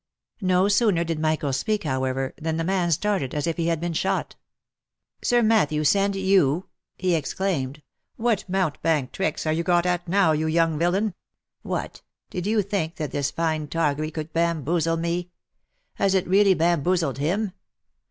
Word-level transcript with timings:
No 0.41 0.67
sooner 0.67 1.03
did 1.03 1.19
Michael 1.19 1.53
speak, 1.53 1.83
however, 1.83 2.33
than 2.41 2.57
the 2.57 2.63
man 2.63 2.91
started, 2.91 3.35
as 3.35 3.45
if 3.45 3.57
he 3.57 3.67
had 3.67 3.79
been 3.79 3.93
shot." 3.93 4.35
Sir 5.23 5.43
Matthew 5.43 5.83
send 5.83 6.15
you?" 6.15 6.67
he 6.97 7.13
exclaimed, 7.13 7.83
"what 8.15 8.43
mountebank 8.49 9.11
tricks 9.11 9.45
are 9.45 9.53
you 9.53 9.61
got 9.61 9.85
at 9.85 10.07
now, 10.07 10.31
you 10.31 10.47
young 10.47 10.79
villain? 10.79 11.13
What! 11.61 12.01
did 12.31 12.47
you 12.47 12.63
think 12.63 12.95
that 12.95 13.11
this 13.11 13.29
fine 13.29 13.67
toggery 13.67 14.09
could 14.09 14.33
bamboozle 14.33 14.97
me? 14.97 15.29
Has 15.93 16.15
it 16.15 16.27
really 16.27 16.55
bamboozled 16.55 17.19
him 17.19 17.51